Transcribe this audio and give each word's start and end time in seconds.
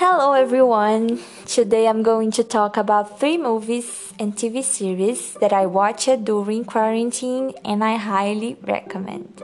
Hello 0.00 0.32
everyone! 0.32 1.18
Today 1.44 1.88
I'm 1.88 2.04
going 2.04 2.30
to 2.38 2.44
talk 2.44 2.76
about 2.76 3.18
three 3.18 3.36
movies 3.36 4.14
and 4.16 4.32
TV 4.32 4.62
series 4.62 5.34
that 5.40 5.52
I 5.52 5.66
watched 5.66 6.24
during 6.24 6.64
quarantine 6.64 7.52
and 7.64 7.82
I 7.82 7.96
highly 7.96 8.56
recommend. 8.62 9.42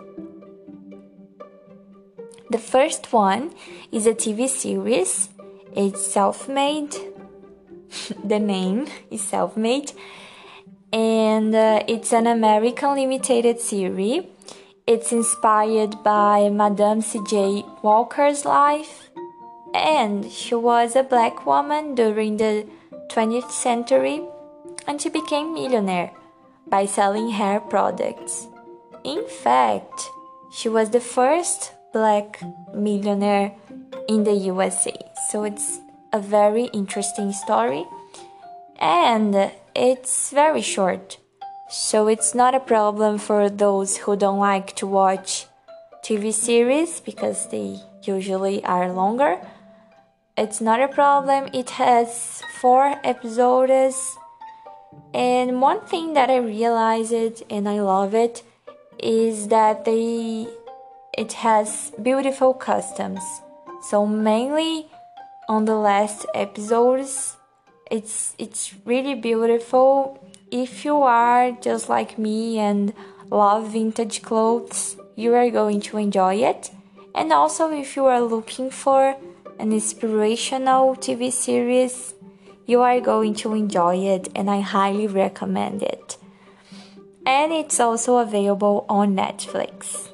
The 2.51 2.59
first 2.59 3.13
one 3.13 3.51
is 3.91 4.07
a 4.07 4.15
TV 4.15 4.49
series. 4.49 5.29
It's 5.75 6.07
self 6.07 6.49
made. 6.49 6.95
the 8.25 8.39
name 8.39 8.87
is 9.11 9.23
self 9.23 9.57
made. 9.57 9.91
And 10.93 11.53
uh, 11.53 11.83
it's 11.89 12.13
an 12.13 12.29
American 12.29 12.95
limited 12.95 13.59
series. 13.59 14.23
It's 14.87 15.11
inspired 15.11 16.05
by 16.05 16.49
Madame 16.49 17.01
C.J. 17.01 17.65
Walker's 17.83 18.45
life 18.45 19.11
and 19.75 20.31
she 20.31 20.55
was 20.55 20.95
a 20.95 21.03
black 21.03 21.45
woman 21.45 21.97
during 21.97 22.37
the 22.37 22.67
20th 23.09 23.51
century 23.51 24.23
and 24.87 25.03
she 25.03 25.09
became 25.09 25.53
millionaire 25.53 26.13
by 26.69 26.87
selling 26.87 27.31
hair 27.31 27.59
products. 27.59 28.47
In 29.03 29.27
fact, 29.27 30.09
she 30.53 30.69
was 30.69 30.91
the 30.91 31.01
first 31.01 31.73
black 31.93 32.41
millionaire 32.73 33.53
in 34.09 34.23
the 34.25 34.33
USA. 34.33 34.95
So 35.31 35.43
it's 35.43 35.81
a 36.13 36.21
very 36.21 36.67
interesting 36.67 37.33
story 37.33 37.85
and 38.79 39.51
it's 39.75 40.31
very 40.31 40.63
short. 40.63 41.19
So 41.69 42.07
it's 42.07 42.35
not 42.35 42.55
a 42.55 42.61
problem 42.61 43.19
for 43.19 43.51
those 43.51 43.97
who 43.97 44.17
don't 44.17 44.39
like 44.39 44.77
to 44.77 44.87
watch 44.87 45.47
TV 46.05 46.33
series 46.33 47.01
because 47.01 47.49
they 47.49 47.81
usually 48.03 48.65
are 48.65 48.93
longer 48.93 49.41
it's 50.37 50.61
not 50.61 50.81
a 50.81 50.89
problem. 50.89 51.49
It 51.53 51.71
has 51.71 52.43
four 52.61 52.97
episodes. 53.05 54.19
And 55.13 55.61
one 55.61 55.81
thing 55.83 56.15
that 56.15 56.31
I 56.31 56.39
realized 56.39 57.43
and 57.51 57.69
I 57.69 57.81
love 57.81 58.15
it 58.15 58.43
is 58.99 59.49
that 59.49 59.85
they 59.85 60.49
it 61.17 61.33
has 61.35 61.93
beautiful 62.03 62.55
customs. 62.55 63.23
So 63.83 64.07
mainly 64.07 64.87
on 65.49 65.67
the 65.67 65.77
last 65.77 66.27
episodes 66.35 67.37
it's 67.91 68.35
it's 68.39 68.75
really 68.85 69.15
beautiful. 69.15 70.19
If 70.51 70.85
you 70.85 71.03
are 71.03 71.53
just 71.53 71.89
like 71.89 72.19
me 72.19 72.59
and 72.59 72.93
love 73.31 73.73
vintage 73.73 74.23
clothes, 74.23 74.97
you 75.15 75.35
are 75.35 75.51
going 75.51 75.81
to 75.83 75.99
enjoy 75.99 76.37
it. 76.37 76.71
And 77.15 77.33
also 77.33 77.71
if 77.71 77.95
you 77.95 78.07
are 78.07 78.21
looking 78.21 78.71
for 78.71 79.17
an 79.59 79.73
inspirational 79.73 80.97
TV 80.97 81.33
series. 81.33 82.15
You 82.67 82.81
are 82.83 83.01
going 83.01 83.35
to 83.37 83.55
enjoy 83.55 83.97
it, 83.97 84.29
and 84.35 84.51
I 84.51 84.61
highly 84.61 85.07
recommend 85.07 85.83
it. 85.83 86.17
And 87.27 87.53
it's 87.53 87.81
also 87.81 88.19
available 88.19 88.85
on 88.89 89.17
Netflix. 89.17 90.11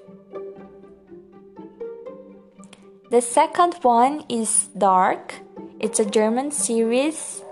The 3.11 3.21
second 3.21 3.75
one 3.83 4.25
is 4.29 4.69
Dark. 4.79 5.35
It's 5.81 5.99
a 5.99 6.05
German 6.05 6.53
series 6.53 7.43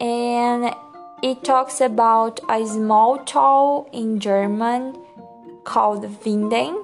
and 0.00 0.74
it 1.22 1.44
talks 1.44 1.80
about 1.80 2.40
a 2.48 2.66
small 2.66 3.18
town 3.24 3.86
in 3.92 4.20
German 4.20 4.96
called 5.64 6.04
Winden 6.24 6.82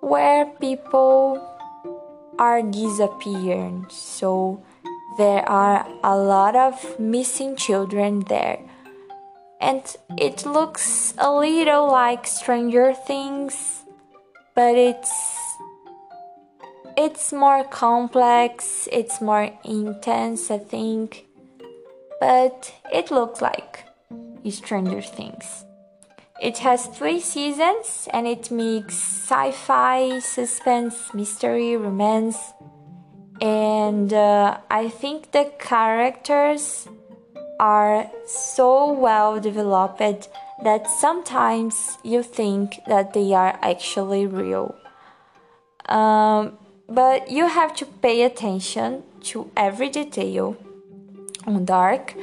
where 0.00 0.46
people 0.46 1.38
are 2.38 2.62
disappearing. 2.62 3.86
So 3.90 4.62
there 5.18 5.48
are 5.48 5.86
a 6.04 6.16
lot 6.16 6.54
of 6.54 6.98
missing 6.98 7.56
children 7.56 8.20
there. 8.28 8.58
And 9.60 9.82
it 10.16 10.46
looks 10.46 11.14
a 11.18 11.32
little 11.32 11.90
like 11.90 12.26
Stranger 12.26 12.94
Things, 12.94 13.82
but 14.54 14.76
it's 14.76 15.34
it's 16.96 17.32
more 17.32 17.64
complex, 17.64 18.88
it's 18.90 19.20
more 19.20 19.50
intense, 19.64 20.50
I 20.50 20.58
think. 20.58 21.26
But 22.20 22.72
it 22.92 23.10
looks 23.10 23.40
like 23.40 23.84
Stranger 24.48 25.02
Things. 25.02 25.64
It 26.40 26.58
has 26.58 26.86
three 26.86 27.20
seasons 27.20 28.08
and 28.12 28.26
it 28.26 28.50
mixes 28.50 29.18
sci 29.28 29.50
fi, 29.50 30.20
suspense, 30.20 31.12
mystery, 31.12 31.76
romance. 31.76 32.38
And 33.40 34.12
uh, 34.12 34.58
I 34.70 34.88
think 34.88 35.32
the 35.32 35.52
characters 35.58 36.88
are 37.60 38.10
so 38.26 38.92
well 38.92 39.40
developed 39.40 40.28
that 40.62 40.88
sometimes 40.88 41.98
you 42.02 42.22
think 42.22 42.80
that 42.86 43.12
they 43.14 43.32
are 43.34 43.58
actually 43.60 44.26
real. 44.26 44.74
Um, 45.88 46.58
but 46.88 47.30
you 47.30 47.48
have 47.48 47.74
to 47.76 47.84
pay 47.86 48.22
attention 48.22 49.02
to 49.22 49.50
every 49.56 49.88
detail 49.88 50.56
on 51.46 51.64
Dark 51.64 52.14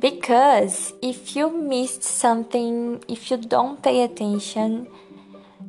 because 0.00 0.92
if 1.02 1.34
you 1.34 1.50
missed 1.50 2.02
something 2.02 3.02
if 3.08 3.30
you 3.30 3.36
don't 3.36 3.82
pay 3.82 4.02
attention 4.02 4.86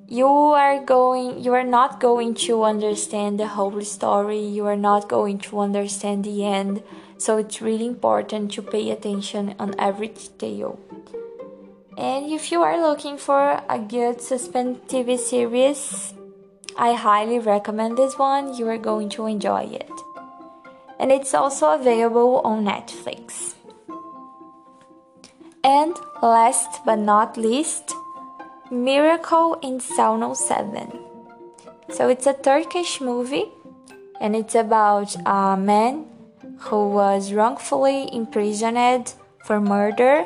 you 0.07 0.27
are 0.27 0.83
going 0.83 1.43
you 1.43 1.53
are 1.53 1.63
not 1.63 1.99
going 1.99 2.33
to 2.33 2.63
understand 2.63 3.39
the 3.39 3.47
whole 3.47 3.79
story. 3.81 4.39
You 4.39 4.65
are 4.65 4.75
not 4.75 5.07
going 5.07 5.37
to 5.49 5.59
understand 5.59 6.23
the 6.23 6.45
end. 6.45 6.81
So 7.19 7.37
it's 7.37 7.61
really 7.61 7.85
important 7.85 8.51
to 8.53 8.63
pay 8.63 8.89
attention 8.89 9.53
on 9.59 9.75
every 9.77 10.07
detail. 10.07 10.79
And 11.95 12.31
if 12.31 12.51
you 12.51 12.63
are 12.63 12.81
looking 12.81 13.17
for 13.17 13.61
a 13.69 13.77
good 13.77 14.19
suspense 14.21 14.79
tv 14.87 15.19
series 15.19 16.13
i 16.75 16.93
highly 16.93 17.37
recommend 17.37 17.97
this 17.97 18.17
one. 18.17 18.55
You 18.55 18.67
are 18.69 18.77
going 18.77 19.09
to 19.09 19.27
enjoy 19.27 19.63
it. 19.65 19.91
And 20.99 21.11
it's 21.11 21.35
also 21.35 21.73
available 21.73 22.41
on 22.43 22.65
netflix 22.65 23.58
and 25.69 25.95
last 26.23 26.83
but 26.83 26.97
not 26.97 27.37
least, 27.37 27.93
Miracle 28.71 29.53
in 29.61 29.79
Cell 29.79 30.33
7. 30.33 30.99
So 31.89 32.09
it's 32.09 32.25
a 32.25 32.33
Turkish 32.33 32.99
movie 32.99 33.45
and 34.19 34.35
it's 34.35 34.55
about 34.55 35.15
a 35.27 35.55
man 35.57 36.07
who 36.65 36.89
was 36.89 37.33
wrongfully 37.33 38.09
imprisoned 38.11 39.13
for 39.45 39.61
murder 39.61 40.25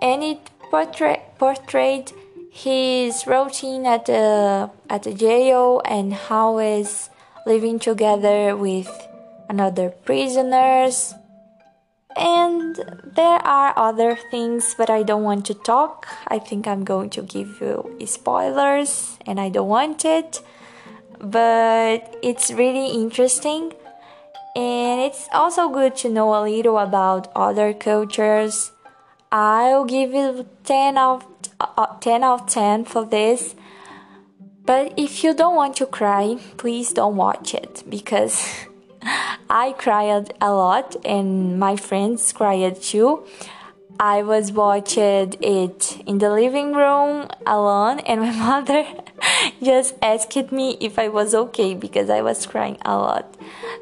and 0.00 0.22
it 0.22 0.40
portray- 0.70 1.22
portrayed 1.38 2.12
his 2.50 3.26
routine 3.26 3.84
at 3.84 4.06
the 4.06 4.70
at 4.88 5.02
the 5.02 5.12
jail 5.12 5.82
and 5.84 6.14
how 6.28 6.58
is 6.58 7.10
living 7.46 7.78
together 7.78 8.56
with 8.56 8.90
another 9.48 9.90
prisoners 10.06 11.14
and 12.16 12.76
there 13.04 13.40
are 13.44 13.72
other 13.76 14.16
things, 14.30 14.74
but 14.76 14.90
I 14.90 15.02
don't 15.02 15.22
want 15.22 15.46
to 15.46 15.54
talk. 15.54 16.08
I 16.28 16.38
think 16.38 16.66
I'm 16.66 16.84
going 16.84 17.10
to 17.10 17.22
give 17.22 17.60
you 17.60 17.96
spoilers, 18.06 19.18
and 19.26 19.40
I 19.40 19.48
don't 19.48 19.68
want 19.68 20.04
it. 20.04 20.40
But 21.20 22.16
it's 22.22 22.50
really 22.52 22.88
interesting, 22.88 23.72
and 24.54 25.00
it's 25.00 25.28
also 25.32 25.68
good 25.68 25.96
to 25.96 26.08
know 26.08 26.34
a 26.34 26.42
little 26.42 26.78
about 26.78 27.32
other 27.34 27.72
cultures. 27.72 28.72
I'll 29.32 29.84
give 29.84 30.12
you 30.12 30.46
10 30.64 30.96
out, 30.96 31.48
uh, 31.58 31.98
10 31.98 32.22
out 32.22 32.42
of 32.42 32.46
10 32.48 32.84
for 32.84 33.04
this. 33.04 33.56
But 34.64 34.94
if 34.96 35.22
you 35.22 35.34
don't 35.34 35.56
want 35.56 35.76
to 35.76 35.86
cry, 35.86 36.38
please 36.56 36.92
don't 36.92 37.16
watch 37.16 37.52
it 37.52 37.82
because 37.88 38.66
I 39.48 39.72
cried 39.72 40.32
a 40.40 40.52
lot, 40.52 40.96
and 41.04 41.58
my 41.58 41.76
friends 41.76 42.32
cried 42.32 42.80
too. 42.80 43.24
I 44.00 44.22
was 44.22 44.50
watching 44.50 45.34
it 45.40 46.02
in 46.06 46.18
the 46.18 46.30
living 46.30 46.72
room 46.72 47.28
alone, 47.46 48.00
and 48.00 48.20
my 48.20 48.32
mother 48.50 48.86
just 49.62 49.94
asked 50.02 50.50
me 50.50 50.76
if 50.80 50.98
I 50.98 51.08
was 51.08 51.34
okay 51.34 51.74
because 51.74 52.10
I 52.10 52.22
was 52.22 52.46
crying 52.46 52.78
a 52.84 52.96
lot. 52.96 53.34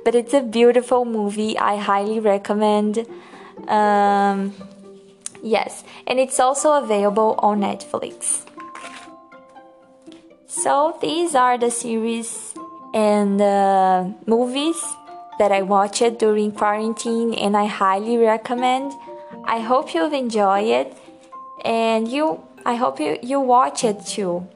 But 0.04 0.14
it's 0.14 0.34
a 0.34 0.42
beautiful 0.42 1.04
movie, 1.04 1.56
I 1.56 1.76
highly 1.76 2.20
recommend. 2.20 3.06
Um, 3.68 4.52
yes, 5.42 5.84
and 6.06 6.18
it's 6.18 6.38
also 6.40 6.72
available 6.72 7.36
on 7.38 7.60
Netflix. 7.60 8.44
So, 10.46 10.98
these 11.00 11.34
are 11.34 11.56
the 11.56 11.70
series 11.70 12.52
and 12.92 13.40
uh, 13.40 14.04
movies 14.26 14.84
that 15.38 15.52
I 15.52 15.62
watched 15.62 16.18
during 16.18 16.52
quarantine 16.52 17.34
and 17.34 17.56
I 17.56 17.66
highly 17.66 18.16
recommend. 18.16 18.92
I 19.44 19.60
hope 19.60 19.94
you've 19.94 20.12
enjoyed 20.12 20.66
it 20.66 20.96
and 21.64 22.08
you 22.08 22.42
I 22.64 22.76
hope 22.76 23.00
you, 23.00 23.18
you 23.22 23.40
watch 23.40 23.82
it 23.82 24.06
too. 24.06 24.46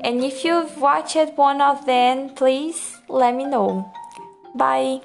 And 0.00 0.22
if 0.22 0.44
you've 0.44 0.78
watched 0.78 1.16
one 1.36 1.60
of 1.60 1.86
them, 1.86 2.30
please 2.34 2.96
let 3.08 3.34
me 3.34 3.46
know. 3.46 3.90
Bye. 4.54 5.00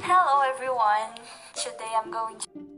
Hello 0.00 0.42
everyone! 0.54 1.16
Today 1.54 1.92
I'm 1.96 2.10
going 2.10 2.38
to 2.38 2.69